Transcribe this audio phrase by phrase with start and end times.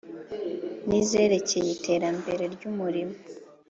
[0.87, 3.15] N izerekeye iterambere ry umurimo